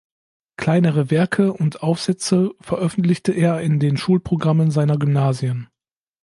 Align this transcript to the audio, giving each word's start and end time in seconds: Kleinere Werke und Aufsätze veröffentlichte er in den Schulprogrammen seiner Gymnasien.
Kleinere 0.57 1.11
Werke 1.11 1.53
und 1.53 1.83
Aufsätze 1.83 2.55
veröffentlichte 2.59 3.33
er 3.33 3.61
in 3.61 3.79
den 3.79 3.97
Schulprogrammen 3.97 4.71
seiner 4.71 4.97
Gymnasien. 4.97 5.67